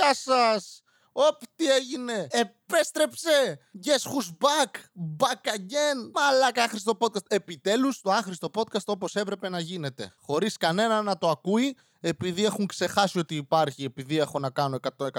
Γεια 0.00 0.14
σας! 0.14 0.82
Οπ, 1.12 1.40
τι 1.56 1.70
έγινε! 1.70 2.26
Επέστρεψε! 2.30 3.58
Guess 3.84 4.10
who's 4.10 4.46
back! 4.46 4.70
Back 5.18 5.54
again! 5.56 6.10
Μαλάκα 6.14 6.62
άχρηστο 6.62 6.96
podcast. 7.00 7.26
Επιτέλους, 7.28 8.00
το 8.00 8.10
άχρηστο 8.12 8.50
podcast 8.54 8.84
όπως 8.84 9.14
έπρεπε 9.14 9.48
να 9.48 9.60
γίνεται. 9.60 10.14
Χωρίς 10.18 10.56
κανένα 10.56 11.02
να 11.02 11.18
το 11.18 11.28
ακούει, 11.28 11.76
επειδή 12.00 12.44
έχουν 12.44 12.66
ξεχάσει 12.66 13.18
ότι 13.18 13.34
υπάρχει, 13.34 13.84
επειδή 13.84 14.18
έχω 14.18 14.38
να 14.38 14.50
κάνω 14.50 14.78
100-120 14.98 15.10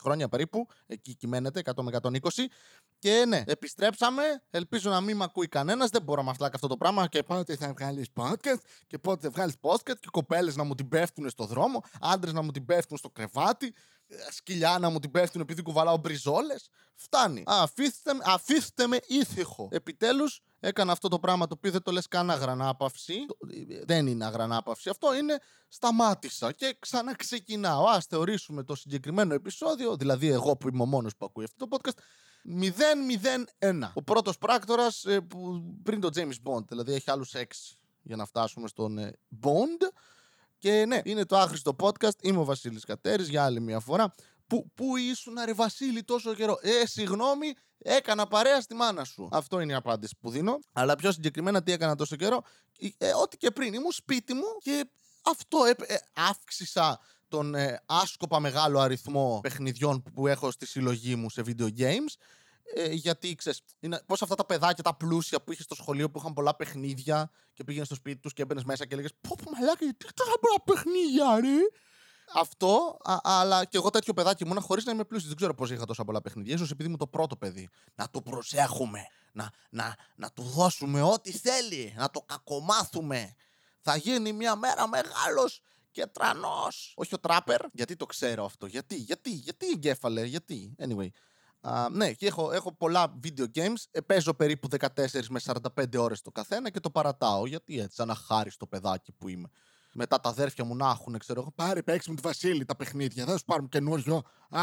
χρόνια 0.00 0.28
περίπου, 0.28 0.66
εκεί 0.86 1.14
κυμαίνεται, 1.14 1.62
100 1.64 1.82
με 1.82 1.90
120. 2.02 2.48
Και 2.98 3.24
ναι, 3.28 3.42
επιστρέψαμε. 3.46 4.22
Ελπίζω 4.50 4.90
να 4.90 5.00
μην 5.00 5.16
με 5.16 5.24
ακούει 5.24 5.48
κανένας. 5.48 5.90
Δεν 5.90 6.02
μπορώ 6.02 6.22
να 6.22 6.26
μαθλάκα 6.26 6.54
αυτό 6.54 6.66
το 6.66 6.76
πράγμα. 6.76 7.06
Και 7.06 7.22
πότε 7.22 7.56
θα 7.56 7.72
βγάλεις 7.72 8.06
podcast, 8.14 8.60
και 8.86 8.98
πότε 8.98 9.26
θα 9.26 9.30
βγάλεις 9.30 9.54
podcast, 9.60 9.98
και 10.00 10.08
κοπέλες 10.10 10.56
να 10.56 10.64
μου 10.64 10.74
την 10.74 10.88
πέφτουν 10.88 11.30
στο 11.30 11.44
δρόμο, 11.44 11.82
άντρες 12.00 12.32
να 12.32 12.42
μου 12.42 12.50
την 12.50 12.64
πέφτουν 12.64 12.96
στο 12.96 13.10
κρεβάτι, 13.10 13.74
σκυλιά 14.30 14.78
να 14.78 14.88
μου 14.90 14.98
την 14.98 15.10
πέφτουν 15.10 15.40
επειδή 15.40 15.62
κουβαλάω 15.62 15.96
μπριζόλες. 15.96 16.68
Φτάνει. 16.94 17.42
Αφήστε, 17.46 18.14
με- 18.14 18.22
αφήστε 18.26 18.86
με 18.86 18.98
ήθιχο. 19.06 19.68
Επιτέλους, 19.72 20.42
έκανα 20.60 20.92
αυτό 20.92 21.08
το 21.08 21.18
πράγμα 21.18 21.46
το 21.46 21.54
οποίο 21.56 21.70
δεν 21.70 21.82
το 21.82 21.92
λες 21.92 22.08
καν 22.08 22.30
αγρανάπαυση. 22.30 23.26
Το- 23.26 23.36
ε, 23.70 23.84
Δεν 23.84 24.06
είναι 24.06 24.24
αγρανάπαυση. 24.24 24.88
Αυτό 24.88 25.14
είναι 25.14 25.38
σταμάτησα 25.68 26.52
και 26.52 26.76
ξαναξεκινάω. 26.78 27.84
Α 27.86 28.00
θεωρήσουμε 28.08 28.62
το 28.62 28.74
συγκεκριμένο 28.74 29.34
επεισόδιο, 29.34 29.96
δηλαδή 29.96 30.28
εγώ 30.28 30.56
που 30.56 30.68
είμαι 30.68 30.82
ο 30.82 30.86
μόνος 30.86 31.16
που 31.16 31.24
ακούει 31.24 31.44
αυτό 31.44 31.68
το 31.68 31.76
podcast, 31.76 31.98
001. 32.44 33.90
Ο 33.94 34.02
πρώτος 34.02 34.38
πράκτορας 34.38 35.04
που 35.28 35.62
πριν 35.82 36.00
το 36.00 36.10
James 36.14 36.50
Bond, 36.50 36.66
δηλαδή 36.68 36.92
έχει 36.92 37.10
άλλους 37.10 37.34
6 37.34 37.76
για 38.02 38.16
να 38.16 38.24
φτάσουμε 38.26 38.68
στον 38.68 38.98
ε, 38.98 39.12
Bond. 39.42 39.82
Και 40.58 40.84
ναι, 40.86 41.00
είναι 41.04 41.24
το 41.24 41.36
άχρηστο 41.38 41.76
podcast. 41.80 42.22
Είμαι 42.22 42.38
ο 42.38 42.44
Βασίλης 42.44 42.84
Κατέρης 42.84 43.28
για 43.28 43.44
άλλη 43.44 43.60
μια 43.60 43.80
φορά. 43.80 44.14
Πού, 44.46 44.70
πού 44.74 44.96
ήσουν, 44.96 45.34
ρε 45.44 45.52
Βασίλη, 45.52 46.02
τόσο 46.04 46.34
καιρό. 46.34 46.58
Ε, 46.60 46.86
συγγνώμη, 46.86 47.52
έκανα 47.78 48.26
παρέα 48.26 48.60
στη 48.60 48.74
μάνα 48.74 49.04
σου. 49.04 49.28
Αυτό 49.32 49.60
είναι 49.60 49.72
η 49.72 49.74
απάντηση 49.74 50.16
που 50.20 50.30
δίνω. 50.30 50.58
Αλλά 50.72 50.96
πιο 50.96 51.12
συγκεκριμένα, 51.12 51.62
τι 51.62 51.72
έκανα 51.72 51.94
τόσο 51.94 52.16
καιρό. 52.16 52.42
Ε, 52.98 53.10
ό,τι 53.22 53.36
και 53.36 53.50
πριν. 53.50 53.74
Ήμουν 53.74 53.92
σπίτι 53.92 54.34
μου 54.34 54.44
και 54.58 54.88
αυτό 55.30 55.64
έπ- 55.64 55.90
ε, 55.90 55.96
αύξησα 56.12 57.00
τον 57.28 57.54
ε, 57.54 57.80
άσκοπα 57.86 58.40
μεγάλο 58.40 58.78
αριθμό 58.80 59.38
παιχνιδιών 59.42 60.02
που- 60.02 60.10
που 60.12 60.26
έχω 60.26 60.50
στη 60.50 60.66
συλλογή 60.66 61.14
μου 61.16 61.30
σε 61.30 61.42
video 61.46 61.68
games. 61.78 62.14
Ε, 62.74 62.92
γιατί 62.92 63.34
ξέρεις, 63.34 63.62
πώς 64.06 64.22
αυτά 64.22 64.34
τα 64.34 64.46
παιδάκια 64.46 64.82
τα 64.82 64.94
πλούσια 64.94 65.42
που 65.42 65.52
είχες 65.52 65.64
στο 65.64 65.74
σχολείο 65.74 66.10
που 66.10 66.18
είχαν 66.18 66.32
πολλά 66.32 66.56
παιχνίδια 66.56 67.30
και 67.52 67.64
πήγαινες 67.64 67.86
στο 67.86 67.96
σπίτι 67.96 68.20
τους 68.20 68.32
και 68.32 68.42
έμπαινες 68.42 68.64
μέσα 68.64 68.86
και 68.86 68.94
έλεγες 68.94 69.12
Πω, 69.20 69.36
πω 69.44 69.50
μαλάκα, 69.50 69.84
γιατί 69.84 70.06
τόσα 70.14 70.32
πολλά 70.40 70.62
παιχνίδια, 70.64 71.40
ρε. 71.40 71.58
Αυτό, 72.34 72.98
α- 73.02 73.18
αλλά 73.22 73.64
και 73.64 73.76
εγώ 73.76 73.90
τέτοιο 73.90 74.12
παιδάκι 74.14 74.44
ήμουνα 74.44 74.60
χωρίς 74.60 74.84
να 74.84 74.92
είμαι 74.92 75.04
πλούσιος. 75.04 75.28
Δεν 75.28 75.36
ξέρω 75.36 75.54
πώς 75.54 75.70
είχα 75.70 75.84
τόσα 75.84 76.04
πολλά 76.04 76.20
παιχνίδια. 76.20 76.54
ίσως 76.54 76.70
επειδή 76.70 76.84
ήμουν 76.86 76.98
το 76.98 77.06
πρώτο 77.06 77.36
παιδί. 77.36 77.68
Να 77.94 78.10
το 78.10 78.22
προσέχουμε. 78.22 79.00
Να, 79.32 79.50
να, 79.70 79.96
να 80.16 80.30
του 80.30 80.42
δώσουμε 80.42 81.02
ό,τι 81.02 81.32
θέλει. 81.32 81.94
Να 81.96 82.10
το 82.10 82.20
κακομάθουμε. 82.20 83.34
Θα 83.80 83.96
γίνει 83.96 84.32
μια 84.32 84.56
μέρα 84.56 84.88
μεγάλος 84.88 85.62
και 85.90 86.06
τρανός. 86.06 86.92
Όχι 86.96 87.14
ο 87.14 87.18
τράπερ. 87.18 87.60
Γιατί 87.72 87.96
το 87.96 88.06
ξέρω 88.06 88.44
αυτό. 88.44 88.66
Γιατί, 88.66 88.96
γιατί, 88.96 89.30
γιατί 89.30 89.66
εγκέφαλε, 89.66 90.24
γιατί. 90.24 90.74
Anyway. 90.78 91.08
Α, 91.68 91.88
ναι, 91.90 92.12
και 92.12 92.26
έχω, 92.26 92.52
έχω 92.52 92.72
πολλά 92.72 93.18
video 93.22 93.44
games. 93.54 93.84
Ε, 93.90 94.00
παίζω 94.00 94.34
περίπου 94.34 94.68
14 94.78 94.86
με 95.28 95.40
45 95.44 95.96
ώρες 95.96 96.22
το 96.22 96.30
καθένα 96.30 96.70
και 96.70 96.80
το 96.80 96.90
παρατάω. 96.90 97.46
Γιατί 97.46 97.80
έτσι, 97.80 97.94
σαν 97.96 98.10
αχάριστο 98.10 98.66
παιδάκι 98.66 99.12
που 99.12 99.28
είμαι. 99.28 99.48
Μετά 99.92 100.20
τα 100.20 100.28
αδέρφια 100.28 100.64
μου 100.64 100.76
να 100.76 100.90
έχουν, 100.90 101.18
ξέρω 101.18 101.40
εγώ. 101.40 101.52
Πάρε, 101.54 101.82
παίξει 101.82 102.10
με 102.10 102.16
τη 102.16 102.22
Βασίλη 102.22 102.64
τα 102.64 102.76
παιχνίδια. 102.76 103.24
Δεν 103.24 103.32
θα 103.32 103.38
σου 103.38 103.44
πάρουμε 103.44 103.68
καινούριο. 103.68 104.22
Α, 104.50 104.62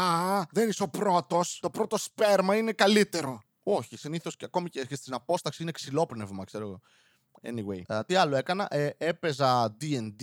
δεν 0.50 0.68
είσαι 0.68 0.82
ο 0.82 0.88
πρώτος. 0.88 1.58
Το 1.62 1.70
πρώτο 1.70 1.96
σπέρμα 1.96 2.56
είναι 2.56 2.72
καλύτερο. 2.72 3.40
Όχι, 3.62 3.96
συνήθως 3.96 4.36
και 4.36 4.44
ακόμη 4.44 4.68
και 4.68 4.84
και 4.84 4.96
στην 4.96 5.14
απόσταξη 5.14 5.62
είναι 5.62 5.70
ξυλόπνευμα, 5.70 6.44
ξέρω 6.44 6.64
εγώ. 6.64 6.80
Anyway, 7.42 7.82
α, 7.86 8.04
τι 8.04 8.14
άλλο 8.14 8.36
έκανα. 8.36 8.66
Ε, 8.70 8.90
έπαιζα 8.98 9.76
DD. 9.80 10.22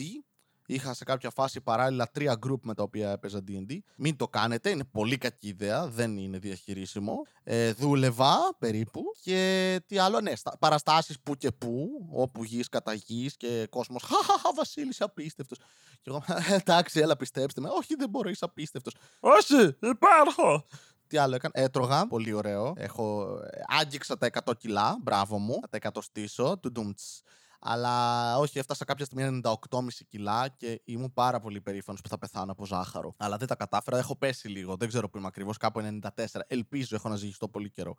Είχα 0.74 0.94
σε 0.94 1.04
κάποια 1.04 1.30
φάση 1.30 1.62
παράλληλα 1.62 2.10
τρία 2.12 2.40
group 2.46 2.60
με 2.62 2.74
τα 2.74 2.84
οποία 2.84 3.12
έπαιζα 3.12 3.40
D&D. 3.48 3.78
Μην 3.96 4.16
το 4.16 4.28
κάνετε, 4.28 4.70
είναι 4.70 4.84
πολύ 4.84 5.18
κακή 5.18 5.48
ιδέα, 5.48 5.88
δεν 5.88 6.18
είναι 6.18 6.38
διαχειρίσιμο. 6.38 7.22
Ε, 7.44 7.74
δούλευα 7.74 8.38
περίπου 8.60 9.02
και 9.22 9.82
τι 9.86 9.98
άλλο, 9.98 10.22
ναι, 10.22 10.36
στα, 10.36 10.58
παραστάσεις 10.60 11.20
που 11.20 11.36
και 11.36 11.52
που, 11.52 11.90
όπου 12.12 12.44
γης 12.44 12.70
κατά 12.70 12.94
γης 12.94 13.38
και 13.38 13.68
κόσμος 13.70 14.04
«Χαχαχα, 14.04 14.54
Βασίλης, 14.56 15.02
απίστευτος». 15.02 15.58
Και 16.02 16.10
εγώ 16.10 16.24
«Εντάξει, 16.50 17.00
έλα 17.00 17.16
πιστέψτε 17.16 17.62
με». 17.62 17.70
«Όχι, 17.70 17.96
δεν 17.96 18.10
μπορώ, 18.10 18.30
είσαι 18.30 18.46
απίστευτος». 18.46 18.96
Όχι, 19.20 19.78
υπάρχω. 19.80 20.66
Τι 21.08 21.18
άλλο 21.18 21.36
έκανα. 21.36 21.54
Έτρωγα. 21.56 22.08
Πολύ 22.08 22.34
ωραίο. 22.34 22.74
Έχω... 22.78 23.38
ε, 23.52 23.62
Άγγιξα 23.68 24.18
τα 24.18 24.30
100 24.46 24.58
κιλά. 24.58 24.98
Μπράβο 25.02 25.38
μου. 25.38 25.60
Θα 25.62 25.80
τα 25.80 25.92
100 25.94 26.02
στήσω. 26.02 26.58
Του 26.58 26.72
ντουμτς. 26.72 27.22
Αλλά 27.64 28.38
όχι, 28.38 28.60
έφτασα 28.60 28.86
κάποια 28.86 29.06
στιγμή 29.06 29.42
98,5 29.44 29.88
κιλά 30.08 30.48
και 30.48 30.82
ήμουν 30.86 31.14
πάρα 31.14 31.40
πολύ 31.40 31.62
περήφανος 31.62 32.02
που 32.02 32.10
θα 32.10 32.18
πεθάνω 32.18 32.52
από 32.52 32.66
ζάχαρο. 32.66 33.14
Αλλά 33.18 33.38
δεν 33.38 33.48
τα 33.48 33.56
κατάφερα. 33.56 33.98
Έχω 33.98 34.16
πέσει 34.16 34.48
λίγο. 34.48 34.76
Δεν 34.76 34.88
ξέρω 34.88 35.10
που 35.10 35.18
είμαι 35.18 35.28
ακριβώς. 35.28 35.58
Κάπου 35.58 36.00
94. 36.02 36.26
Ελπίζω 36.48 36.96
έχω 36.96 37.10
να 37.10 37.16
ζυγιστώ 37.16 37.48
πολύ 37.48 37.70
καιρό. 37.70 37.96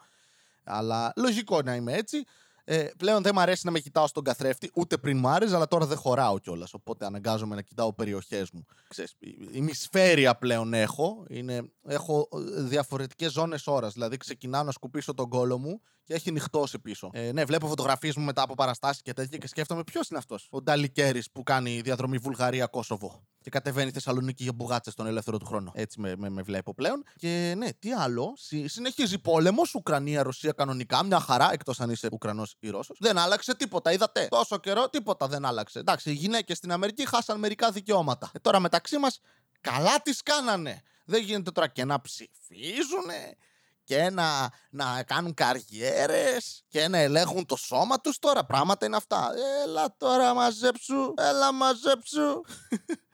Αλλά 0.64 1.12
λογικό 1.16 1.62
να 1.62 1.74
είμαι 1.74 1.92
έτσι. 1.92 2.24
Ε, 2.64 2.88
πλέον 2.96 3.22
δεν 3.22 3.32
μου 3.34 3.40
αρέσει 3.40 3.66
να 3.66 3.70
με 3.72 3.78
κοιτάω 3.80 4.06
στον 4.06 4.24
καθρέφτη, 4.24 4.70
ούτε 4.74 4.98
πριν 4.98 5.18
μου 5.18 5.28
άρεσε, 5.28 5.54
αλλά 5.54 5.68
τώρα 5.68 5.86
δεν 5.86 5.96
χωράω 5.96 6.38
κιόλας. 6.38 6.74
Οπότε 6.74 7.06
αναγκάζομαι 7.06 7.54
να 7.54 7.62
κοιτάω 7.62 7.92
περιοχές 7.92 8.50
μου. 8.50 8.64
Ξέρεις, 8.88 9.14
η- 9.18 9.48
ημισφαίρια 9.52 10.34
πλέον 10.36 10.74
έχω. 10.74 11.24
Είναι, 11.28 11.62
έχω 11.86 12.28
διαφορετικές 12.58 13.32
ζώνες 13.32 13.66
ώρας. 13.66 13.92
Δηλαδή, 13.92 14.16
ξεκινάω 14.16 14.62
να 14.62 14.70
σκουπίσω 14.70 15.14
τον 15.14 15.28
κόλο 15.28 15.58
μου 15.58 15.80
και 16.04 16.14
έχει 16.14 16.30
νυχτώσει 16.30 16.78
πίσω. 16.78 17.10
Ε, 17.12 17.32
ναι, 17.32 17.44
βλέπω 17.44 17.66
φωτογραφίες 17.68 18.16
μου 18.16 18.24
μετά 18.24 18.42
από 18.42 18.54
παραστάσεις 18.54 19.02
και 19.02 19.12
τέτοια 19.12 19.38
και 19.38 19.46
σκέφτομαι 19.46 19.84
ποιος 19.84 20.08
είναι 20.08 20.18
αυτός. 20.18 20.46
Ο 20.50 20.62
Νταλικέρης 20.62 21.30
που 21.30 21.42
κάνει 21.42 21.80
διαδρομή 21.80 22.18
Βουλγαρία-Κόσοβο. 22.18 23.22
Και 23.42 23.50
κατεβαίνει 23.50 23.90
Θεσσαλονίκη 23.90 24.42
για 24.42 24.52
μπουγάτσες 24.52 24.92
στον 24.92 25.06
ελεύθερο 25.06 25.38
του 25.38 25.46
χρόνο. 25.46 25.72
Έτσι 25.74 26.00
με, 26.00 26.16
με, 26.16 26.28
με 26.28 26.42
βλέπω 26.42 26.74
πλέον. 26.74 27.04
Και 27.16 27.54
ναι, 27.56 27.72
τι 27.72 27.92
άλλο. 27.92 28.32
Συ- 28.36 28.68
συνεχίζει 28.68 29.18
πόλεμος. 29.18 29.74
Ουκρανία-Ρωσία 29.74 30.52
κανονικά. 30.52 31.04
Μια 31.04 31.20
χαρά. 31.20 31.52
Εκτός 31.52 31.80
αν 31.80 31.90
είσαι 31.90 32.08
Ουκρανός 32.12 32.56
ή 32.60 32.70
Ρώσος. 32.70 32.96
Δεν 33.00 33.18
άλλαξε 33.18 33.54
τίποτα. 33.54 33.92
Είδατε. 33.92 34.26
Τόσο 34.30 34.58
καιρό 34.58 34.88
τίποτα 34.88 35.28
δεν 35.28 35.44
άλλαξε. 35.44 35.78
Εντάξει, 35.78 36.10
οι 36.10 36.14
γυναίκες 36.14 36.56
στην 36.56 36.72
Αμερική 36.72 37.08
χάσαν 37.08 37.38
μερικά 37.38 37.70
δικαιώματα. 37.70 38.30
Ε, 38.32 38.38
τώρα 38.38 38.60
μεταξύ 38.60 38.98
μας 38.98 39.20
καλά 39.60 40.00
τις 40.02 40.22
κάνανε. 40.22 40.82
Δεν 41.04 41.22
γίνεται 41.22 41.50
τώρα 41.50 41.68
και 41.68 41.84
να 41.84 42.00
ψηφίζουνε 42.00 43.36
και 43.84 44.10
να, 44.10 44.50
να 44.70 45.02
κάνουν 45.02 45.34
καριέρες 45.34 46.64
και 46.68 46.88
να 46.88 46.98
ελέγχουν 46.98 47.46
το 47.46 47.56
σώμα 47.56 48.00
τους 48.00 48.18
τώρα. 48.18 48.44
Πράγματα 48.44 48.86
είναι 48.86 48.96
αυτά. 48.96 49.30
Έλα 49.64 49.94
τώρα 49.98 50.34
μαζέψου, 50.34 51.14
έλα 51.16 51.52
μαζέψου. 51.52 52.40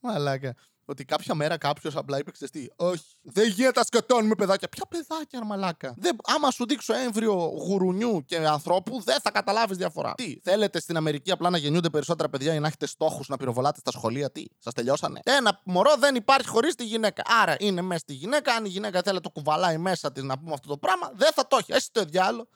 Μαλάκα. 0.00 0.54
Ότι 0.90 1.04
κάποια 1.04 1.34
μέρα 1.34 1.56
κάποιος 1.56 1.96
απλά 1.96 2.18
είπε: 2.18 2.30
«Ξέρεις 2.30 2.52
τι, 2.52 2.66
Όχι, 2.76 3.04
δεν 3.22 3.48
γίνεται 3.48 3.78
να 3.78 3.84
σκοτώνουμε 3.84 4.34
παιδάκια. 4.34 4.68
Ποια 4.68 4.84
παιδάκια, 4.88 5.38
ρε 5.38 5.44
μαλάκα. 5.44 5.94
Δεν, 5.96 6.16
άμα 6.24 6.50
σου 6.50 6.66
δείξω 6.66 6.94
έμβριο 6.94 7.32
γουρουνιού 7.34 8.24
και 8.24 8.36
ανθρώπου, 8.36 9.02
δεν 9.02 9.20
θα 9.20 9.30
καταλάβεις 9.30 9.76
διαφορά. 9.76 10.12
Τι, 10.16 10.40
θέλετε 10.42 10.80
στην 10.80 10.96
Αμερική 10.96 11.30
απλά 11.30 11.50
να 11.50 11.58
γεννιούνται 11.58 11.90
περισσότερα 11.90 12.28
παιδιά 12.28 12.50
για 12.50 12.60
να 12.60 12.66
έχετε 12.66 12.86
στόχους 12.86 13.28
να 13.28 13.36
πυροβολάτε 13.36 13.80
στα 13.80 13.90
σχολεία, 13.90 14.30
τι, 14.30 14.44
σας 14.58 14.74
τελειώσανε; 14.74 15.20
Ένα 15.24 15.60
μωρό 15.64 15.94
δεν 15.98 16.14
υπάρχει 16.14 16.48
χωρίς 16.48 16.74
τη 16.74 16.84
γυναίκα. 16.84 17.22
Άρα 17.42 17.56
είναι 17.58 17.80
μέσα 17.82 18.00
στη 18.00 18.14
γυναίκα. 18.14 18.54
Αν 18.54 18.64
η 18.64 18.68
γυναίκα 18.68 19.02
θέλει 19.02 19.14
να 19.14 19.22
το 19.22 19.30
κουβαλάει 19.30 19.78
μέσα 19.78 20.12
της 20.12 20.22
να 20.22 20.38
πούμε 20.38 20.52
αυτό 20.52 20.68
το 20.68 20.78
πράγμα, 20.78 21.10
δεν 21.14 21.32
θα 21.32 21.46
το 21.46 21.56
έχει. 21.56 21.72
Εσύ 21.72 21.88
το 21.92 22.04
διάλογο. 22.04 22.48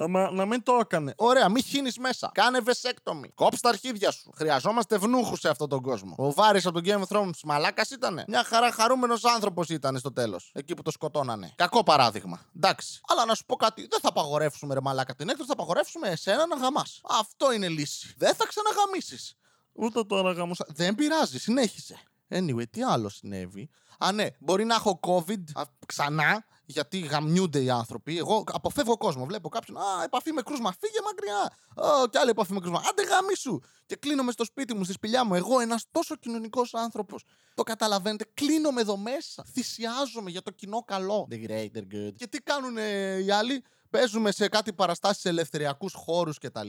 Αμα, 0.00 0.30
να 0.30 0.46
μην 0.46 0.62
το 0.62 0.74
έκανε. 0.80 1.14
Ωραία, 1.16 1.48
μη 1.48 1.62
χύνεις 1.62 1.98
μέσα. 1.98 2.30
Κάνε 2.34 2.60
βεσέκτομη. 2.60 3.28
Κόψε 3.28 3.60
τα 3.60 3.68
αρχίδια 3.68 4.10
σου. 4.10 4.30
Χρειαζόμαστε 4.36 4.94
ευνούχους 4.94 5.40
σε 5.40 5.48
αυτόν 5.48 5.68
τον 5.68 5.82
κόσμο. 5.82 6.14
Ο 6.18 6.32
Βάρης 6.32 6.66
από 6.66 6.82
τον 6.82 6.84
Game 6.86 7.06
of 7.06 7.16
Thrones 7.16 7.40
μαλάκας 7.44 7.90
ήταν. 7.90 8.24
Μια 8.28 8.44
χαρά 8.44 8.72
χαρούμενος 8.72 9.24
άνθρωπος 9.24 9.68
ήταν 9.68 9.98
στο 9.98 10.12
τέλος. 10.12 10.50
Εκεί 10.54 10.74
που 10.74 10.82
το 10.82 10.90
σκοτώνανε. 10.90 11.52
Κακό 11.56 11.82
παράδειγμα. 11.82 12.40
Εντάξει. 12.56 13.00
Αλλά 13.08 13.24
να 13.24 13.34
σου 13.34 13.44
πω 13.44 13.56
κάτι. 13.56 13.86
Δεν 13.90 14.00
θα 14.00 14.08
απαγορεύσουμε 14.08 14.74
ρε 14.74 14.80
μαλάκα 14.80 15.14
την 15.14 15.28
έκτο, 15.28 15.44
θα 15.44 15.52
απαγορεύσουμε 15.52 16.08
εσένα 16.08 16.46
να 16.46 16.56
γαμάς. 16.56 17.00
Αυτό 17.20 17.52
είναι 17.52 17.68
λύση. 17.68 18.14
Δεν 18.16 18.34
θα 18.34 18.46
ξαναγαμίσεις. 18.46 19.36
Ούτε 19.72 20.04
τώρα 20.04 20.32
γάμωσα. 20.32 20.66
Δεν 20.68 20.94
πειράζει, 20.94 21.38
συνέχισε. 21.38 21.98
Anyway, 22.30 22.68
τι 22.70 22.82
άλλο 22.82 23.08
συνέβη. 23.08 23.70
Α, 23.98 24.12
ναι, 24.12 24.26
μπορεί 24.38 24.64
να 24.64 24.74
έχω 24.74 25.00
COVID 25.02 25.42
α, 25.52 25.62
ξανά, 25.86 26.44
γιατί 26.70 26.98
γαμιούνται 26.98 27.62
οι 27.62 27.70
άνθρωποι. 27.70 28.18
Εγώ 28.18 28.44
αποφεύγω 28.52 28.96
κόσμο. 28.96 29.24
Βλέπω 29.24 29.48
κάποιον, 29.48 29.76
Α, 29.76 30.02
επαφή 30.04 30.32
με 30.32 30.42
κρούσμα, 30.42 30.74
φύγε 30.80 30.98
μακριά. 31.04 31.52
Α, 31.90 32.08
και 32.10 32.18
άλλη 32.18 32.30
επαφή 32.30 32.52
με 32.52 32.60
κρούσμα. 32.60 32.82
Άντε 32.88 33.02
γαμίσου. 33.02 33.60
Και 33.86 33.96
κλείνομαι 33.96 34.32
στο 34.32 34.44
σπίτι 34.44 34.74
μου, 34.74 34.84
στη 34.84 34.92
σπηλιά 34.92 35.24
μου. 35.24 35.34
Εγώ, 35.34 35.60
ένας 35.60 35.84
τόσο 35.90 36.16
κοινωνικός 36.16 36.74
άνθρωπος. 36.74 37.24
Το 37.54 37.62
καταλαβαίνετε, 37.62 38.26
κλείνομαι 38.34 38.80
εδώ 38.80 38.96
μέσα. 38.96 39.44
Θυσιάζομαι 39.52 40.30
για 40.30 40.42
το 40.42 40.50
κοινό 40.50 40.82
καλό. 40.86 41.28
The 41.30 41.48
greater 41.48 41.82
good. 41.94 42.12
Και 42.16 42.26
τι 42.26 42.38
κάνουν 42.38 42.76
οι 43.26 43.30
άλλοι, 43.30 43.62
Παίζουμε 43.90 44.30
σε 44.32 44.48
κάτι 44.48 44.72
παραστάσεις 44.72 45.20
σε 45.22 45.28
ελευθεριακούς 45.28 45.92
χώρους 45.94 46.38
κτλ. 46.38 46.68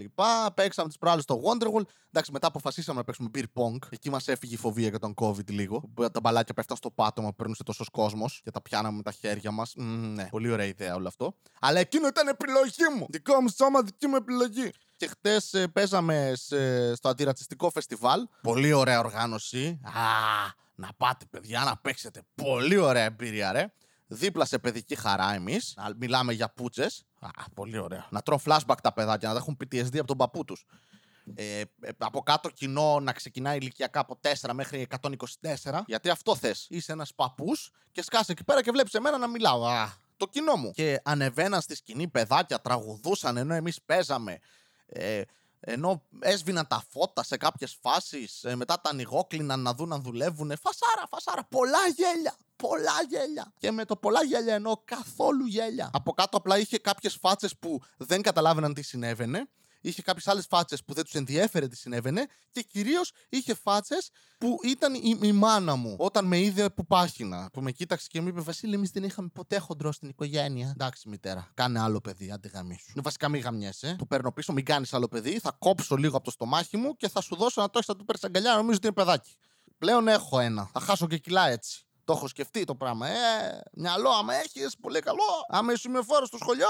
Παίξαμε 0.54 0.88
τις 0.88 0.98
προάλλες 0.98 1.24
στο 1.24 1.42
Wonderwall. 1.44 1.81
Εντάξει, 2.10 2.31
μετά 2.31 2.48
αποφασίσαμε 2.48 2.98
να 2.98 3.04
παίξουμε 3.04 3.30
beer 3.33 3.44
pong. 3.54 3.77
Εκεί 3.89 4.10
μας 4.10 4.27
έφυγε 4.27 4.54
η 4.54 4.57
φοβία 4.57 4.88
για 4.89 5.00
τον 5.00 5.13
COVID 5.21 5.50
λίγο. 5.51 5.80
Που 5.94 6.10
Τα 6.12 6.19
μπαλάκια 6.19 6.54
πέφταν 6.54 6.77
στο 6.77 6.92
πάτωμα 6.92 7.30
που 7.30 7.36
περνούσε 7.36 7.63
τόσος 7.63 7.89
κόσμος 7.89 8.42
και 8.44 8.51
τα 8.51 8.62
πιάναμε 8.62 8.95
με 8.98 9.04
τα 9.04 9.12
χέρια 9.12 9.51
μας. 9.51 9.74
ναι, 9.75 10.25
πολύ 10.30 10.51
ωραία 10.51 10.66
ιδέα 10.66 10.95
όλο 10.95 11.07
αυτό. 11.07 11.36
Αλλά 11.60 11.80
εκείνο 11.80 12.07
ήταν 12.07 12.27
επιλογή 12.27 12.83
μου. 12.98 13.06
Δικό 13.10 13.42
μου 13.42 13.50
σώμα, 13.50 13.81
δική 13.81 14.07
μου 14.07 14.16
επιλογή. 14.16 14.71
Και 14.98 15.07
χτες 15.07 15.66
παίζαμε 15.74 16.31
σε- 16.36 16.95
στο 16.95 17.10
αντιρατσιστικό 17.10 17.69
φεστιβάλ. 17.69 18.27
Πολύ 18.42 18.74
ωραία 18.74 19.00
οργάνωση. 19.00 19.80
Α, 19.83 19.92
να 20.75 20.89
πάτε, 20.98 21.25
παιδιά, 21.30 21.63
να 21.63 21.77
παίξετε. 21.77 22.21
Πολύ 22.36 22.77
ωραία 22.77 23.04
εμπειρία, 23.04 23.51
ρε. 23.51 23.74
Δίπλα 24.07 24.45
σε 24.45 24.60
παιδική 24.60 24.95
χαρά 24.95 25.33
εμείς. 25.33 25.77
Μιλάμε 25.98 26.33
για 26.33 26.50
πούτσες. 26.54 27.04
Α, 27.19 27.50
πολύ 27.54 27.77
ωραία. 27.77 28.07
Να 28.10 28.21
τρώω 28.21 28.39
flashback 28.45 28.77
τα 28.83 28.94
παιδάκια, 28.94 29.27
να 29.27 29.33
τα 29.33 29.39
έχουν 29.39 29.57
PTSD 29.62 29.98
από 29.98 30.07
τον 30.07 30.18
παππού 30.18 30.45
τους. 30.45 30.66
Ε, 31.36 31.60
ε, 31.60 31.66
από 31.98 32.21
κάτω 32.21 32.50
κοινό 32.50 33.00
να 33.00 33.13
ξεκινάει 33.13 33.57
ηλικιακά 33.57 34.00
από 34.00 34.19
4 34.21 34.54
μέχρι 34.54 34.88
124. 35.01 35.83
Γιατί 35.86 36.10
αυτό 36.10 36.36
θες. 36.36 36.68
Είσαι 36.69 36.92
ένας 36.92 37.13
παππούς 37.13 37.71
και 37.92 38.01
σκάσει 38.01 38.31
εκεί 38.31 38.44
πέρα 38.44 38.63
και 38.63 38.71
βλέπεις 38.71 38.94
εμένα 38.94 39.18
να 39.18 39.27
μιλάω. 39.27 39.66
Α, 39.66 39.89
το 40.18 40.27
κοινό 40.27 40.56
μου. 40.56 40.71
Και 40.71 41.01
ανεβαίναν 41.04 41.62
στη 41.62 41.75
σκηνή 41.75 42.07
παιδάκια, 42.07 42.62
τραγουδούσαν 42.62 43.38
ενώ 43.38 43.54
εμείς 43.54 43.81
παίζαμε. 43.81 44.39
Ε, 44.86 45.21
ενώ 45.60 46.04
έσβηναν 46.20 46.68
τα 46.68 46.84
φώτα 46.90 47.24
σε 47.24 47.38
κάποιες 47.38 47.78
φάσεις, 47.82 48.46
μετά 48.56 48.82
τα 48.82 48.90
ανοιγόκλιναν 48.90 49.60
να 49.60 49.74
δουν 49.74 49.94
αν 49.94 50.02
δουλεύουν. 50.02 50.54
Φασάρα, 50.62 51.08
φασάρα. 51.10 51.44
Πολλά 51.50 51.88
γέλια. 51.96 52.36
Πολλά 52.56 53.02
γέλια. 53.10 53.54
Και 53.58 53.72
με 53.72 53.86
το 53.86 53.96
πολλά 53.96 54.24
γέλια 54.24 54.54
εννοώ 54.54 54.82
καθόλου 54.86 55.46
γέλια. 55.46 55.90
Από 55.94 56.14
κάτω 56.14 56.38
απλά 56.38 56.58
είχε 56.58 56.78
κάποιες 56.78 57.18
φάτσες 57.22 57.58
που 57.58 57.82
δεν 57.98 58.22
καταλάβαιναν 58.22 58.74
τι 58.74 58.82
συνέβαινε. 58.82 59.50
Είχε 59.81 60.02
κάποιες 60.02 60.28
άλλες 60.28 60.46
φάτσες 60.46 60.84
που 60.84 60.94
δεν 60.94 61.04
τους 61.04 61.14
ενδιέφερε 61.14 61.68
τι 61.68 61.76
συνέβαινε. 61.76 62.26
Και 62.52 62.62
κυρίως 62.62 63.12
είχε 63.30 63.54
φάτσες 63.54 64.10
που 64.38 64.58
ήταν 64.64 64.94
η, 64.94 65.18
η 65.22 65.31
μάνα 65.31 65.76
μου 65.76 65.96
όταν 66.00 66.26
με 66.26 66.40
είδε 66.40 66.70
που 66.70 66.86
πάχυνα. 66.86 67.50
Που 67.54 67.62
με 67.62 67.72
κοίταξε 67.72 68.08
και 68.10 68.22
μου 68.22 68.28
είπε: 68.28 68.42
Βασίλη, 68.42 68.74
εμείς 68.74 68.92
δεν 68.92 69.04
είχαμε 69.04 69.30
ποτέ 69.34 69.58
χοντρό 69.58 69.92
στην 69.92 70.10
οικογένεια. 70.10 70.70
Εντάξει, 70.70 71.10
μητέρα, 71.10 71.52
κάνε 71.54 71.80
άλλο 71.80 72.02
παιδί, 72.02 72.31
άντε 72.31 72.48
γαμίσου. 72.48 72.92
Είναι 72.92 73.02
βασικά 73.04 73.30
μη 73.30 73.40
γαμιέσαι. 73.40 73.96
Το 73.98 74.06
παίρνω 74.06 74.31
πίσω, 74.31 74.54
μην 74.54 74.66
κάνεις 74.66 74.94
άλλο 74.94 75.08
παιδί. 75.08 75.40
Θα 75.40 75.56
κόψω 75.60 75.96
λίγο 75.96 76.16
από 76.16 76.26
το 76.26 76.31
στομάχι 76.31 76.78
μου 76.78 76.96
και 76.96 77.10
θα 77.10 77.22
σου 77.22 77.36
δώσω 77.36 77.62
να 77.62 77.70
το 77.70 77.78
έχει, 77.78 77.88
θα 77.88 77.96
του 77.96 78.06
παίρνεις 78.06 78.24
αγκαλιά, 78.24 78.56
νομίζω 78.56 78.78
ότι 78.78 78.86
είναι 78.86 78.96
παιδάκι. 78.96 79.36
Πλέον 79.78 80.08
έχω 80.08 80.40
ένα. 80.40 80.70
Θα 80.74 80.80
χάσω 80.80 81.08
και 81.08 81.18
κιλά 81.18 81.48
έτσι. 81.48 81.84
Το 82.04 82.14
έχω 82.14 82.28
σκεφτεί 82.28 82.64
το 82.64 82.76
πράγμα. 82.76 83.08
Ε, 83.08 83.62
μυαλό, 83.74 84.10
άμα 84.10 84.34
έχεις, 84.34 84.78
πολύ 84.81 85.00
καλό. 85.00 85.46
Άμα 85.48 85.72
είσαι 85.72 85.90
με 85.90 86.02
φόρο 86.02 86.26
στο 86.26 86.38
σχολείο. 86.38 86.68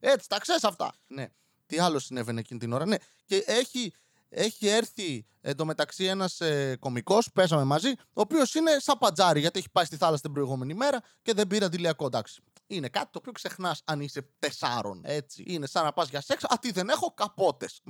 Έτσι, 0.00 0.28
τα 0.28 0.38
ξέρεις 0.38 0.64
αυτά. 0.64 0.92
Ναι. 1.06 1.26
Τι 1.74 1.80
άλλο 1.80 1.98
συνέβαινε 1.98 2.40
εκείνη 2.40 2.60
την 2.60 2.72
ώρα. 2.72 2.86
Ναι. 2.86 2.96
Και 3.24 3.44
έχει, 3.46 3.92
έχει 4.28 4.66
έρθει 4.66 5.26
εντωμεταξύ 5.40 6.04
ένας 6.04 6.40
ε, 6.40 6.76
κωμικό, 6.80 7.18
παίζαμε 7.34 7.64
μαζί, 7.64 7.88
ο 7.90 8.20
οποίος 8.20 8.54
είναι 8.54 8.76
σαν 8.78 8.98
πατζάρι, 8.98 9.40
γιατί 9.40 9.58
έχει 9.58 9.70
πάει 9.72 9.84
στη 9.84 9.96
θάλασσα 9.96 10.22
την 10.22 10.32
προηγούμενη 10.32 10.74
μέρα 10.74 11.02
και 11.22 11.32
δεν 11.32 11.46
πήρε 11.46 11.64
αντιλιακό. 11.64 12.06
Εντάξει. 12.06 12.42
Είναι 12.66 12.88
κάτι 12.88 13.06
το 13.12 13.18
οποίο 13.18 13.32
ξεχνάς 13.32 13.82
αν 13.84 14.00
είσαι 14.00 14.28
τεσσάρων. 14.38 15.00
Έτσι. 15.04 15.44
Είναι 15.46 15.66
σαν 15.66 15.84
να 15.84 15.92
πας 15.92 16.08
για 16.08 16.20
σεξ. 16.20 16.44
Α, 16.44 16.58
τι 16.60 16.70
δεν 16.70 16.88
έχω, 16.88 17.14
καπότες. 17.14 17.80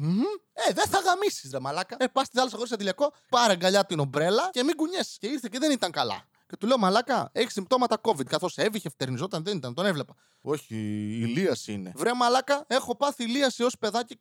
Ε, 0.52 0.72
δεν 0.72 0.87
θα 0.87 0.98
γαμίσεις, 0.98 1.50
ρε 1.52 1.60
μαλάκα. 1.60 1.96
Ε, 1.98 2.06
πας 2.06 2.26
στη 2.26 2.37
θάλασσα 2.37 2.56
χωρίς 2.56 2.72
αντιλιακό, 2.72 3.12
πάρε 3.28 3.52
αγκαλιά 3.52 3.84
την 3.84 3.98
ομπρέλα 3.98 4.48
και 4.52 4.62
μην 4.62 4.76
κουνιέσαι. 4.76 5.16
Και 5.19 5.26
ήρθε 5.26 5.48
και 5.50 5.58
δεν 5.58 5.70
ήταν 5.70 5.90
καλά. 5.90 6.25
Και 6.46 6.56
του 6.56 6.67
λέω 6.67 6.79
Μαλάκα, 6.79 7.31
έχεις 7.32 7.52
συμπτώματα 7.52 8.00
COVID. 8.02 8.25
Καθώς 8.25 8.58
έβηχε, 8.58 8.88
φτερνιζόταν, 8.88 9.44
δεν 9.44 9.56
ήταν, 9.56 9.75
τον 9.75 9.87
έβλεπα. 9.87 10.14
Όχι, 10.41 10.75
η 10.75 11.19
ηλίαση 11.23 11.73
είναι. 11.73 11.93
Βρε 11.96 12.14
Μαλάκα, 12.14 12.64
έχω 12.67 12.96
πάθει 12.96 13.25
ηλίαση 13.25 13.62
ω 13.62 13.70
παιδάκι 13.79 14.17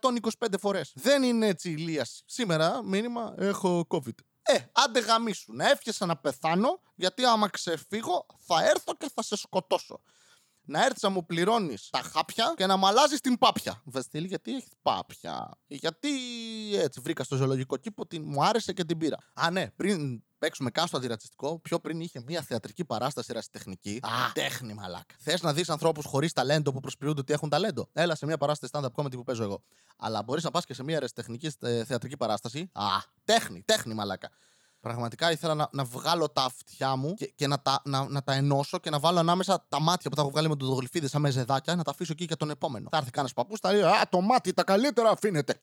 125 0.00 0.46
φορές. 0.60 0.92
Δεν 0.94 1.22
είναι 1.22 1.46
έτσι 1.46 1.70
η 1.70 1.74
ηλίαση. 1.78 2.22
Σήμερα, 2.26 2.84
μήνυμα, 2.84 3.34
έχω 3.38 3.86
COVID. 3.88 4.14
Ε, 4.42 4.58
άντε 4.72 5.00
γαμίσου. 5.00 5.52
Να 5.52 5.70
εύχεσαι 5.70 6.04
να 6.04 6.16
πεθάνω, 6.16 6.80
γιατί 6.94 7.24
άμα 7.24 7.48
ξεφύγω, 7.48 8.26
θα 8.38 8.64
έρθω 8.64 8.94
και 8.98 9.10
θα 9.14 9.22
σε 9.22 9.36
σκοτώσω. 9.36 10.00
Να 10.66 10.84
έρθεις 10.84 11.02
να 11.02 11.08
μου 11.08 11.26
πληρώνεις 11.26 11.88
τα 11.90 11.98
χάπια 11.98 12.54
και 12.56 12.66
να 12.66 12.76
μου 12.76 12.86
αλλάζεις 12.86 13.20
την 13.20 13.38
πάπια. 13.38 13.82
Βασίλη, 13.84 14.26
γιατί 14.26 14.54
έχεις 14.54 14.72
πάπια; 14.82 15.58
Γιατί 15.66 16.08
έτσι 16.76 17.00
βρήκα 17.00 17.24
στο 17.24 17.36
ζωολογικό 17.36 17.76
κήπο, 17.76 18.06
την, 18.06 18.22
μου 18.26 18.44
άρεσε 18.44 18.72
και 18.72 18.84
την 18.84 18.98
πήρα. 18.98 19.16
Α, 19.34 19.50
ναι, 19.50 19.70
πριν 19.70 20.22
παίξουμε 20.38 20.70
καν 20.70 20.86
στο 20.86 20.96
αντιρατσιστικό, 20.96 21.58
πιο 21.58 21.80
πριν 21.80 22.00
είχε 22.00 22.22
μια 22.26 22.42
θεατρική 22.42 22.84
παράσταση 22.84 23.26
ερασιτεχνική. 23.30 24.00
Α, 24.02 24.32
τέχνη, 24.32 24.74
μαλάκα. 24.74 25.14
Θες 25.18 25.42
να 25.42 25.52
δεις 25.52 25.70
ανθρώπους 25.70 26.04
χωρίς 26.04 26.32
ταλέντο 26.32 26.72
που 26.72 26.80
προσποιούνται 26.80 27.20
ότι 27.20 27.32
έχουν 27.32 27.48
ταλέντο; 27.48 27.88
Έλα 27.92 28.14
σε 28.14 28.26
μια 28.26 28.36
παράσταση 28.36 28.72
stand-up 28.74 29.02
comedy 29.02 29.12
που 29.12 29.22
παίζω 29.22 29.42
εγώ. 29.42 29.62
Αλλά 29.96 30.22
μπορείς 30.22 30.44
να 30.44 30.50
πας 30.50 30.64
και 30.64 30.74
σε 30.74 30.82
μια 30.82 30.96
ερασιτεχνική 30.96 31.52
ε, 31.60 31.84
θεατρική 31.84 32.16
παράσταση. 32.16 32.70
Α, 32.72 32.84
τέχνη, 33.24 33.62
τέχνη, 33.62 33.94
μαλάκα. 33.94 34.30
Πραγματικά 34.84 35.30
ήθελα 35.32 35.54
να, 35.54 35.68
να 35.72 35.84
βγάλω 35.84 36.28
τα 36.28 36.42
αυτιά 36.42 36.96
μου 36.96 37.14
και, 37.14 37.32
και 37.34 37.46
να, 37.46 37.60
τα, 37.60 37.82
να, 37.84 38.08
να 38.08 38.22
τα 38.22 38.32
ενώσω 38.32 38.78
και 38.78 38.90
να 38.90 38.98
βάλω 38.98 39.18
ανάμεσα 39.18 39.64
τα 39.68 39.80
μάτια 39.80 40.10
που 40.10 40.16
τα 40.16 40.22
έχω 40.22 40.30
βγάλει 40.30 40.48
με 40.48 40.56
το 40.56 40.66
γλυφίδι 40.66 41.08
σαν 41.08 41.20
με 41.20 41.30
ζεδάκια, 41.30 41.74
να 41.74 41.82
τα 41.82 41.90
αφήσω 41.90 42.12
εκεί 42.12 42.24
για 42.24 42.36
τον 42.36 42.50
επόμενο. 42.50 42.88
Θα 42.90 42.96
έρθει 42.96 43.10
κανένας 43.10 43.34
παππούς, 43.34 43.60
θα 43.60 43.72
λέει 43.72 43.82
Α, 43.82 44.08
το 44.08 44.20
μάτι, 44.20 44.52
τα 44.52 44.64
καλύτερα 44.64 45.10
αφήνεται. 45.10 45.58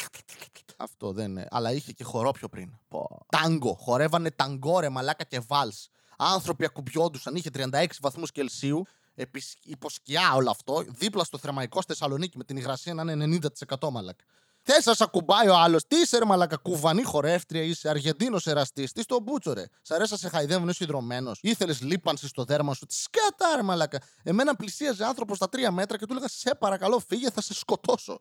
Αυτό 0.77 1.11
δεν 1.11 1.29
είναι. 1.29 1.47
Αλλά 1.51 1.71
είχε 1.71 1.91
και 1.91 2.03
χορό 2.03 2.31
πιο 2.31 2.47
πριν. 2.49 2.71
Πω. 2.87 3.25
Τάγκο. 3.29 3.73
Χορεύανε 3.73 4.31
ταγκό, 4.31 4.79
ρε 4.79 4.89
μαλάκα 4.89 5.23
και 5.23 5.41
βάλς. 5.47 5.89
Άνθρωποι 6.17 6.65
ακουμπιόντουσαν. 6.65 7.35
Είχε 7.35 7.49
36 7.53 7.85
βαθμούς 8.01 8.31
Κελσίου. 8.31 8.85
Επισ... 9.15 9.55
Υποσκιά 9.63 10.33
όλο 10.35 10.49
αυτό. 10.49 10.83
Δίπλα 10.87 11.23
στο 11.23 11.37
θερμαϊκό 11.37 11.81
στη 11.81 11.93
Θεσσαλονίκη 11.93 12.37
με 12.37 12.43
την 12.43 12.57
υγρασία 12.57 12.93
να 12.93 13.11
είναι 13.11 13.39
90% 13.79 13.89
μαλάκα. 13.91 14.23
Θε 14.63 14.73
να 14.85 14.93
σε 14.93 15.03
ακουμπάει 15.03 15.47
ο 15.47 15.55
άλλος. 15.55 15.87
Τι 15.87 15.95
είσαι, 15.95 16.17
ρε 16.17 16.25
μαλακα, 16.25 16.57
κουβανή 16.57 17.03
χορεύτρια, 17.03 17.61
είσαι 17.61 17.89
Αργεντίνος 17.89 18.47
εραστής. 18.47 18.91
Τι 18.91 19.01
στο 19.01 19.19
μπούτσο, 19.19 19.53
ρε. 19.53 19.63
Σ' 19.81 19.91
αρέσει 19.91 20.11
να 20.11 20.17
σε 20.17 20.29
χαϊδεύουν, 20.29 20.69
είσαι 20.69 20.83
υδρωμένος. 20.83 21.39
Ήθελες 21.41 21.81
λίπανση 21.81 22.27
στο 22.27 22.43
δέρμα 22.43 22.73
σου. 22.73 22.85
Τι 22.85 22.93
σκάτα, 22.93 23.55
ρε 23.55 23.61
μαλακα. 23.61 24.01
Εμένα 24.23 24.55
πλησίαζε 24.55 25.05
άνθρωπος 25.05 25.37
στα 25.37 25.49
τρία 25.49 25.71
μέτρα 25.71 25.97
και 25.97 26.05
του 26.05 26.11
έλεγα 26.13 26.27
Σε 26.27 26.55
παρακαλώ, 26.55 26.99
φύγε, 27.07 27.29
θα 27.29 27.41
σε 27.41 27.53
σκοτώσω. 27.53 28.19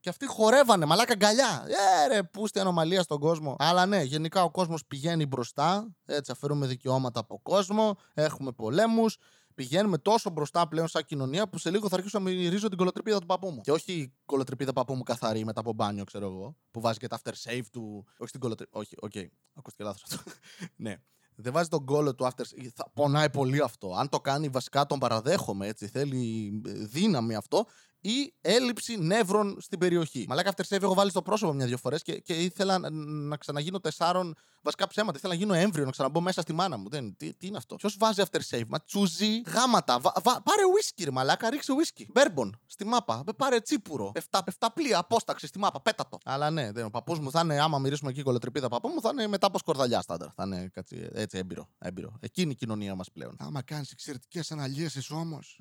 Και 0.00 0.08
αυτοί 0.08 0.26
χορεύανε, 0.26 0.84
μαλάκα 0.84 1.12
αγκαλιά. 1.12 1.66
Ε, 1.66 2.06
ρε, 2.14 2.22
πούστη 2.22 2.60
ανομαλία 2.60 3.02
στον 3.02 3.18
κόσμο. 3.18 3.56
Αλλά 3.58 3.86
ναι, 3.86 4.02
γενικά 4.02 4.42
ο 4.42 4.50
κόσμος 4.50 4.86
πηγαίνει 4.86 5.26
μπροστά. 5.26 5.96
Έτσι, 6.04 6.32
αφαιρούμε 6.32 6.66
δικαιώματα 6.66 7.20
από 7.20 7.40
κόσμο. 7.42 7.96
Έχουμε 8.14 8.52
πολέμους. 8.52 9.16
Πηγαίνουμε 9.54 9.98
τόσο 9.98 10.30
μπροστά 10.30 10.68
πλέον 10.68 10.88
σαν 10.88 11.04
κοινωνία 11.04 11.48
που 11.48 11.58
σε 11.58 11.70
λίγο 11.70 11.88
θα 11.88 11.96
αρχίσω 11.96 12.18
να 12.18 12.24
μυρίζω 12.24 12.68
την 12.68 12.78
κολοτρυπίδα 12.78 13.18
του 13.18 13.26
παππού 13.26 13.50
μου. 13.50 13.60
Και 13.60 13.72
όχι 13.72 13.92
η 13.92 14.14
κολοτρυπίδα 14.24 14.72
παππού 14.72 14.94
μου 14.94 15.02
καθαρή 15.02 15.44
μετά 15.44 15.60
από 15.60 15.72
μπάνιο, 15.72 16.04
ξέρω 16.04 16.26
εγώ. 16.26 16.56
Που 16.70 16.80
βάζει 16.80 16.98
και 16.98 17.06
τα 17.06 17.20
after 17.22 17.32
shave 17.44 17.64
του. 17.72 18.04
Όχι 18.18 18.28
στην 18.28 18.40
κολοτρυπίδα. 18.40 18.78
Όχι, 18.78 18.94
OK. 19.00 19.10
Okay. 19.14 19.26
Ακούστηκε 19.54 19.84
λάθος 19.84 20.02
αυτό. 20.02 20.30
ναι. 20.76 20.96
Δεν 21.34 21.52
βάζει 21.52 21.68
τον 21.68 21.84
κώλο 21.84 22.14
του 22.14 22.24
after 22.24 22.42
shave. 22.42 22.68
Θα 22.74 22.90
πονάει 22.94 23.30
πολύ 23.30 23.60
αυτό. 23.62 23.94
Αν 23.94 24.08
το 24.08 24.20
κάνει, 24.20 24.48
βασικά 24.48 24.86
τον 24.86 24.98
παραδέχομαι 24.98 25.66
έτσι. 25.66 25.86
Θέλει 25.86 26.50
δύναμη 26.64 27.34
αυτό 27.34 27.66
ή 28.02 28.34
έλλειψη 28.40 28.96
νεύρων 28.98 29.56
στην 29.60 29.78
περιοχή. 29.78 30.24
Μαλάκα 30.28 30.52
after 30.54 30.74
save 30.74 30.82
έχω 30.82 30.94
βάλει 30.94 31.10
στο 31.10 31.22
πρόσωπο 31.22 31.52
μια-δυο 31.52 31.76
φορές 31.76 32.02
και, 32.02 32.18
και 32.18 32.32
ήθελα 32.32 32.78
να, 32.78 32.90
να 32.90 33.36
ξαναγίνω 33.36 33.80
τεσσάρων 33.80 34.36
βασικά 34.62 34.86
ψέματα. 34.86 35.18
Ήθελα 35.18 35.32
να 35.32 35.38
γίνω 35.38 35.54
έμβριο, 35.54 35.84
να 35.84 35.90
ξαναμπω 35.90 36.20
μέσα 36.20 36.40
στη 36.40 36.52
μάνα 36.52 36.76
μου. 36.76 36.88
Δεν, 36.88 37.16
τι, 37.16 37.34
τι 37.34 37.46
είναι 37.46 37.56
αυτό; 37.56 37.76
Ποιος 37.76 37.96
βάζει 37.98 38.22
after 38.26 38.40
save, 38.50 38.66
μα 38.68 38.80
τσουζί, 38.80 39.40
γάματα. 39.46 39.98
Βα, 39.98 40.12
βα, 40.22 40.42
πάρε 40.42 40.62
whisky, 40.76 41.04
ρε 41.04 41.10
μαλάκα, 41.10 41.50
ρίξε 41.50 41.72
whisky. 41.72 42.04
Μπέρμπον 42.12 42.60
στη 42.66 42.84
μάπα. 42.84 43.24
Πάρε 43.36 43.60
τσίπουρο. 43.60 44.10
Πεφτά, 44.12 44.44
πεφτά 44.44 44.72
πλοία, 44.72 44.98
απόσταξη 44.98 45.46
στη 45.46 45.58
μάπα, 45.58 45.80
πέτατο. 45.80 46.18
Αλλά 46.24 46.50
ναι, 46.50 46.72
δεν, 46.72 46.84
ο 46.84 46.90
παππούς 46.90 47.18
μου 47.18 47.30
θα 47.30 47.40
είναι, 47.40 47.60
άμα 47.60 47.78
μυρίσουμε 47.78 48.10
εκεί 48.10 48.22
κολοτρυπίδα 48.22 48.68
παππού 48.68 48.88
μου, 48.88 49.00
θα 49.00 49.10
είναι 49.12 49.26
μετά 49.26 49.46
από 49.46 49.58
σκορδαλιά 49.58 50.00
στάνταρ. 50.00 50.28
Θα 50.34 50.44
είναι 50.46 50.70
κάτι, 50.74 51.08
έτσι 51.12 51.38
έμπειρο, 51.38 51.68
έμπειρο. 51.78 52.12
Εκείνη 52.20 52.50
η 52.50 52.54
κοινωνία 52.54 52.94
μας 52.94 53.10
πλέον. 53.10 53.36
Άμα 53.38 53.62
κάνεις 53.62 53.90
εξαιρετικές 53.90 54.52
αναλύσεις 54.52 55.10
όμως. 55.10 55.58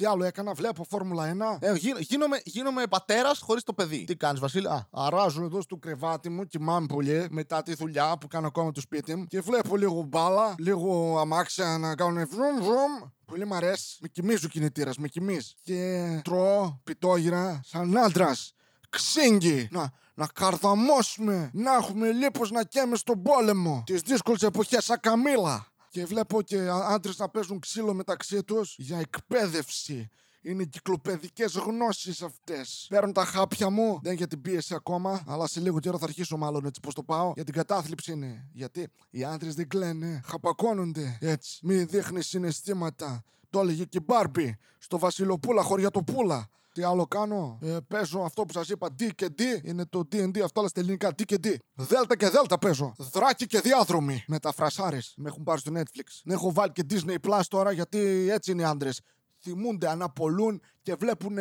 Τι 0.00 0.06
άλλο 0.06 0.24
έκανα, 0.24 0.52
βλέπω 0.52 0.84
Φόρμουλα 0.84 1.56
1. 1.60 1.66
Ε, 1.66 1.72
γίν, 1.74 1.96
γίνομαι, 1.98 2.40
γίνομαι 2.44 2.86
πατέρας 2.86 3.38
χωρίς 3.38 3.62
το 3.62 3.72
παιδί. 3.72 4.04
Τι 4.04 4.16
κάνεις, 4.16 4.40
Βασίλη; 4.40 4.66
Α, 4.66 4.86
αράζω 4.90 5.44
εδώ 5.44 5.60
στο 5.60 5.76
κρεβάτι 5.76 6.28
μου, 6.28 6.44
κοιμάμαι 6.44 6.86
πολύ 6.86 7.26
μετά 7.30 7.62
τη 7.62 7.74
δουλειά 7.74 8.16
που 8.20 8.28
κάνω 8.28 8.46
ακόμα 8.46 8.70
το 8.70 8.80
σπίτι 8.80 9.14
μου 9.14 9.26
και 9.26 9.40
βλέπω 9.40 9.76
λίγο 9.76 10.02
μπάλα, 10.02 10.54
λίγο 10.58 11.18
αμάξια 11.18 11.78
να 11.78 11.94
κάνουν 11.94 12.28
βρουμ 12.28 12.56
βρουμ. 12.56 13.10
Πολύ 13.24 13.46
μ' 13.46 13.54
αρέσει. 13.54 13.98
Με 14.00 14.08
κοιμίζει 14.08 14.46
ο 14.46 14.48
κινητήρας, 14.48 14.96
με 14.96 15.08
κοιμίζει. 15.08 15.54
Και 15.62 16.20
τρώω 16.24 16.78
πιτόγυρα 16.84 17.60
σαν 17.64 17.98
άντρας. 17.98 18.54
Ξύγκι. 18.90 19.68
Να, 19.70 19.90
να 20.14 20.26
καρδαμώσουμε. 20.34 21.50
Να 21.52 21.74
έχουμε 21.74 22.10
λίπος 22.10 22.50
να 22.50 22.64
καίμε 22.64 22.96
στον 22.96 23.22
πόλεμο. 23.22 23.82
Τις 23.86 24.00
δύσκολες 24.00 24.42
εποχές 24.42 24.84
σαν 24.84 25.00
Καμίλα. 25.00 25.66
Και 25.90 26.04
βλέπω 26.04 26.42
και 26.42 26.68
άντρες 26.68 27.18
να 27.18 27.28
παίζουν 27.28 27.58
ξύλο 27.60 27.94
μεταξύ 27.94 28.42
τους 28.44 28.74
για 28.78 28.98
εκπαίδευση. 28.98 30.08
Είναι 30.42 30.64
κυκλοπαιδικές 30.64 31.52
γνώσεις 31.52 32.22
αυτές. 32.22 32.86
Παίρνω 32.88 33.12
τα 33.12 33.24
χάπια 33.24 33.70
μου. 33.70 33.98
Δεν 34.02 34.14
για 34.14 34.26
την 34.26 34.40
πίεση 34.40 34.74
ακόμα, 34.74 35.24
αλλά 35.26 35.46
σε 35.46 35.60
λίγο 35.60 35.78
καιρό 35.78 35.98
θα 35.98 36.04
αρχίσω 36.04 36.36
μάλλον 36.36 36.64
έτσι 36.64 36.80
πώς 36.80 36.94
το 36.94 37.02
πάω. 37.02 37.32
Για 37.34 37.44
την 37.44 37.54
κατάθλιψη 37.54 38.12
είναι. 38.12 38.48
Γιατί 38.52 38.88
οι 39.10 39.24
άντρες 39.24 39.54
δεν 39.54 39.68
κλαίνε, 39.68 40.20
χαπακώνονται 40.24 41.18
έτσι. 41.20 41.58
Μη 41.62 41.84
δείχνεις 41.84 42.26
συναισθήματα. 42.26 43.22
Το 43.50 43.60
έλεγε 43.60 43.84
και 43.84 43.98
η 43.98 44.04
Μπάρμπι 44.06 44.56
στο 44.78 44.98
Βασιλοπούλα, 44.98 45.62
χωριά 45.62 45.90
το 45.90 46.02
Πούλα. 46.02 46.48
Τι 46.72 46.82
άλλο 46.82 47.06
κάνω, 47.06 47.58
ε, 47.62 47.76
παίζω 47.88 48.20
αυτό 48.22 48.42
που 48.42 48.52
σας 48.52 48.68
είπα 48.68 48.88
D 48.98 49.08
και 49.14 49.28
D. 49.38 49.42
Είναι 49.62 49.86
το 49.86 50.08
D&D 50.12 50.40
αυτό, 50.40 50.60
αλλά 50.60 50.68
στα 50.68 50.80
ελληνικά 50.80 51.08
D 51.08 51.24
και 51.24 51.36
D. 51.44 51.54
Δέλτα 51.74 52.16
και 52.16 52.28
Δέλτα 52.28 52.58
παίζω. 52.58 52.94
Δράκη 52.98 53.46
και 53.46 53.60
διάδρομοι. 53.60 54.24
Με 54.26 54.38
τα 54.38 54.52
φρασάρε. 54.52 54.98
Με 55.16 55.28
έχουν 55.28 55.42
πάρει 55.42 55.60
στο 55.60 55.72
Netflix. 55.74 56.32
Έχω 56.32 56.52
βάλει 56.52 56.72
και 56.72 56.84
Disney 56.90 57.16
Plus 57.28 57.40
τώρα 57.48 57.72
γιατί 57.72 58.28
έτσι 58.30 58.50
είναι 58.50 58.62
οι 58.62 58.64
άντρες. 58.64 59.00
Θυμούνται, 59.42 59.88
αναπολούν 59.88 60.62
και 60.82 60.94
βλέπουν 60.94 61.36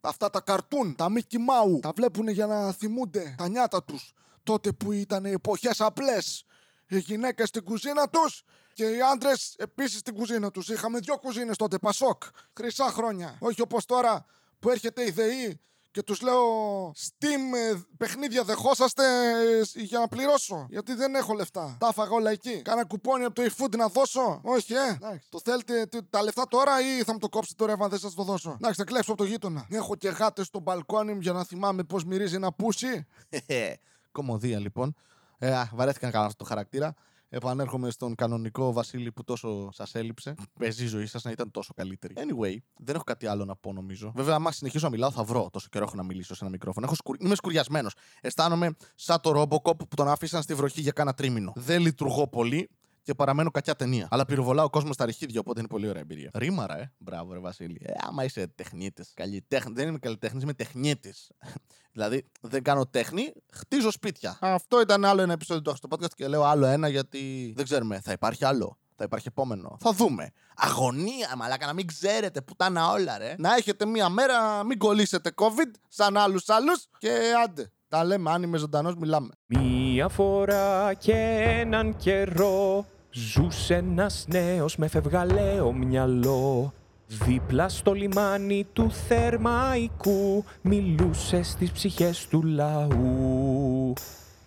αυτά 0.00 0.30
τα 0.30 0.40
καρτούν, 0.40 0.94
τα 0.96 1.06
Mickey 1.14 1.36
Mouse. 1.36 1.80
Τα 1.80 1.92
βλέπουν 1.96 2.28
για 2.28 2.46
να 2.46 2.72
θυμούνται 2.72 3.34
τα 3.38 3.48
νιάτα 3.48 3.82
τους. 3.84 4.12
Τότε 4.42 4.72
που 4.72 4.92
ήταν 4.92 5.24
εποχές 5.24 5.80
απλές. 5.80 6.44
Οι 6.88 6.98
γυναίκες 6.98 7.48
στην 7.48 7.64
κουζίνα 7.64 8.08
τους 8.08 8.42
και 8.72 8.84
οι 8.84 9.00
άντρες 9.12 9.54
επίσης 9.58 9.98
στην 9.98 10.14
κουζίνα 10.14 10.50
τους. 10.50 10.68
Είχαμε 10.68 10.98
δύο 10.98 11.16
κουζίνες 11.16 11.56
τότε, 11.56 11.78
Πασόκ. 11.78 12.22
Χρυσά 12.56 12.84
χρόνια. 12.84 13.36
Όχι 13.38 13.60
όπως 13.60 13.84
τώρα 13.84 14.26
που 14.58 14.70
έρχεται 14.70 15.06
η 15.06 15.10
ΔΕΗ 15.10 15.60
και 15.90 16.02
τους 16.02 16.20
λέω 16.20 16.42
Steam 16.90 17.56
ε, 17.56 17.80
παιχνίδια 17.96 18.42
δεχόσαστε 18.44 19.04
ε, 19.04 19.62
για 19.74 19.98
να 19.98 20.08
πληρώσω. 20.08 20.66
Γιατί 20.70 20.94
δεν 20.94 21.14
έχω 21.14 21.34
λεφτά. 21.34 21.76
Τα 21.80 21.86
έφαγα 21.88 22.10
όλα 22.10 22.30
εκεί. 22.30 22.62
Κάνα 22.62 22.84
κουπόνι 22.84 23.24
από 23.24 23.34
το 23.34 23.42
eFood 23.56 23.76
να 23.76 23.88
δώσω. 23.88 24.40
Όχι, 24.44 24.74
ε. 24.74 24.98
Το 25.28 25.40
θέλετε 25.44 25.86
τι- 25.86 26.02
τα 26.10 26.22
λεφτά 26.22 26.44
τώρα 26.48 26.80
ή 26.80 27.02
θα 27.04 27.12
μου 27.12 27.18
το 27.18 27.28
κόψετε 27.28 27.64
τώρα 27.64 27.84
αν 27.84 27.90
δεν 27.90 27.98
σας 27.98 28.14
το 28.14 28.22
δώσω. 28.22 28.50
Εντάξει, 28.50 28.78
θα 28.78 28.84
κλέψω 28.84 29.12
από 29.12 29.22
το 29.22 29.28
γείτονα. 29.28 29.66
Έχω 29.70 29.96
και 29.96 30.08
γάτες 30.08 30.46
στο 30.46 30.58
μπαλκόνι 30.60 31.12
μου 31.14 31.20
για 31.20 31.32
να 31.32 31.44
θυμάμαι 31.44 31.82
πώς 31.84 32.04
μυρίζει 32.04 32.34
ένα 32.34 32.52
πούσι. 32.52 33.06
Κομμωδία 34.12 34.58
λοιπόν. 34.58 34.94
Ε, 35.38 35.54
α, 35.54 35.70
βαρέθηκα 35.74 36.06
να 36.06 36.12
κάνω 36.12 36.26
αυτό 36.26 36.36
το 36.44 36.48
χαρακτήρα. 36.48 36.94
Επανέρχομαι 37.28 37.90
στον 37.90 38.14
κανονικό 38.14 38.72
Βασίλη 38.72 39.12
που 39.12 39.24
τόσο 39.24 39.70
σας 39.72 39.94
έλειψε. 39.94 40.34
Παίζει 40.58 40.84
η 40.84 40.86
ζωή 40.86 41.06
σας 41.06 41.24
να 41.24 41.30
ήταν 41.30 41.50
τόσο 41.50 41.72
καλύτερη. 41.76 42.14
Anyway, 42.16 42.56
δεν 42.76 42.94
έχω 42.94 43.04
κάτι 43.04 43.26
άλλο 43.26 43.44
να 43.44 43.56
πω 43.56 43.72
νομίζω. 43.72 44.12
Βέβαια, 44.14 44.34
άμα 44.34 44.52
συνεχίσω 44.52 44.84
να 44.84 44.90
μιλάω, 44.90 45.10
θα 45.10 45.24
βρω 45.24 45.48
τόσο 45.52 45.68
καιρό 45.70 45.84
έχω 45.84 45.96
να 45.96 46.02
μιλήσω 46.02 46.34
σε 46.34 46.38
ένα 46.44 46.50
μικρόφωνο. 46.50 46.86
Έχω 46.86 46.94
σκουρ... 46.94 47.16
Είμαι 47.20 47.34
σκουριασμένος. 47.34 47.94
Αισθάνομαι 48.20 48.76
σαν 48.94 49.20
το 49.20 49.40
Robocop 49.40 49.78
που 49.78 49.96
τον 49.96 50.08
άφησαν 50.08 50.42
στη 50.42 50.54
βροχή 50.54 50.80
για 50.80 50.92
κάνα 50.92 51.14
τρίμηνο. 51.14 51.52
Δεν 51.56 51.80
λειτουργώ 51.80 52.28
πολύ 52.28 52.68
και 53.06 53.14
παραμένω 53.14 53.50
κακιά 53.50 53.76
ταινία. 53.76 54.08
Αλλά 54.10 54.24
πυροβολά 54.24 54.64
ο 54.64 54.70
κόσμο 54.70 54.92
στα 54.92 55.04
αρχίδια, 55.04 55.40
οπότε 55.40 55.58
είναι 55.58 55.68
πολύ 55.68 55.88
ωραία 55.88 56.00
εμπειρία. 56.00 56.30
Ρήμαρα, 56.34 56.78
ε. 56.78 56.92
Μπράβο, 56.98 57.32
ρε 57.32 57.38
Βασίλη. 57.38 57.80
Ε, 57.82 57.92
άμα 58.08 58.24
είσαι 58.24 58.46
τεχνίτης. 58.54 59.12
Καλλιτέχνη. 59.14 59.72
Δεν 59.74 59.88
είμαι 59.88 59.98
καλλιτέχνης, 59.98 60.42
είμαι 60.42 60.52
τεχνίτης. 60.54 61.30
δηλαδή, 61.94 62.24
δεν 62.40 62.62
κάνω 62.62 62.86
τέχνη, 62.86 63.32
χτίζω 63.52 63.90
σπίτια. 63.90 64.38
Αυτό 64.40 64.80
ήταν 64.80 65.04
άλλο 65.04 65.22
ένα 65.22 65.32
επεισόδιο 65.32 65.62
του 65.62 65.70
Αχστο 65.70 65.88
Podcast 65.90 66.14
και 66.14 66.28
λέω 66.28 66.42
άλλο 66.44 66.66
ένα 66.66 66.88
γιατί 66.88 67.52
δεν 67.56 67.64
ξέρουμε. 67.64 68.00
Θα 68.00 68.12
υπάρχει 68.12 68.44
άλλο. 68.44 68.78
Θα 68.96 69.04
υπάρχει 69.04 69.28
επόμενο. 69.28 69.76
Θα 69.80 69.92
δούμε. 69.92 70.30
Αγωνία, 70.56 71.34
μαλάκα, 71.36 71.66
να 71.66 71.72
μην 71.72 71.86
ξέρετε 71.86 72.40
πουτάνα 72.40 72.90
όλα, 72.90 73.18
ρε. 73.18 73.34
Να 73.38 73.54
έχετε 73.54 73.86
μία 73.86 74.08
μέρα, 74.08 74.64
μην 74.64 74.78
κολλήσετε 74.78 75.32
COVID, 75.36 75.70
σαν 75.88 76.16
άλλους 76.16 76.48
άλλους 76.48 76.86
και 76.98 77.32
άντε. 77.44 77.70
Τα 77.88 78.04
λέμε, 78.04 78.30
αν 78.30 78.42
είμαι 78.42 78.58
ζωντανός, 78.58 78.94
μιλάμε. 78.94 79.28
Μία 79.46 80.08
φορά 80.08 80.94
και 80.94 81.12
έναν 81.60 81.96
καιρό 81.96 82.86
Ζούσε 83.18 83.74
ένας 83.74 84.24
νέος 84.28 84.76
με 84.76 84.88
φευγαλαίο 84.88 85.72
μυαλό. 85.72 86.72
Δίπλα 87.06 87.68
στο 87.68 87.92
λιμάνι 87.92 88.66
του 88.72 88.90
Θερμαϊκού 88.90 90.44
Μιλούσε 90.62 91.42
στις 91.42 91.70
ψυχές 91.70 92.26
του 92.26 92.42
λαού. 92.42 93.92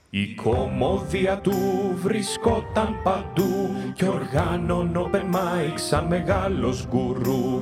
Η 0.09 0.35
κομμόδια 0.35 1.39
του 1.39 1.53
βρισκόταν 1.95 3.01
παντού 3.03 3.69
Κι 3.95 4.07
οργάνων 4.07 5.09
open 5.11 5.35
mic 5.35 5.73
σαν 5.75 6.05
μεγάλος 6.05 6.87
γκουρού 6.87 7.61